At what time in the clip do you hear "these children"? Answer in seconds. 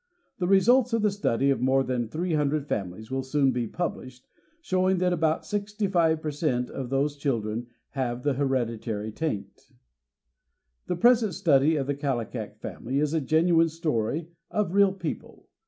6.89-7.67